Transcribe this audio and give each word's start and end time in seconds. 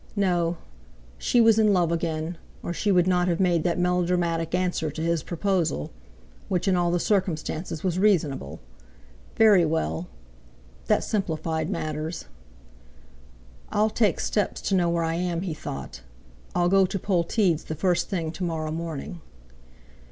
No; 0.15 0.57
she 1.19 1.39
was 1.39 1.59
in 1.59 1.73
love 1.73 1.91
again, 1.91 2.39
or 2.63 2.73
she 2.73 2.91
would 2.91 3.05
not 3.05 3.27
have 3.27 3.39
made 3.39 3.63
that 3.63 3.77
melodramatic 3.77 4.55
answer 4.55 4.89
to 4.89 4.99
his 5.03 5.21
proposal, 5.21 5.91
which 6.49 6.67
in 6.67 6.75
all 6.75 6.89
the 6.89 6.99
circumstances 6.99 7.83
was 7.83 7.99
reasonable! 7.99 8.59
Very 9.35 9.63
well! 9.63 10.07
That 10.87 11.03
simplified 11.03 11.69
matters. 11.69 12.25
"I'll 13.69 13.91
take 13.91 14.19
steps 14.19 14.59
to 14.61 14.75
know 14.75 14.89
where 14.89 15.03
I 15.03 15.13
am," 15.13 15.41
he 15.41 15.53
thought; 15.53 16.01
"I'll 16.55 16.67
go 16.67 16.87
to 16.87 16.97
Polteed's 16.97 17.65
the 17.65 17.75
first 17.75 18.09
thing 18.09 18.31
tomorrow 18.31 18.71
morning." 18.71 19.21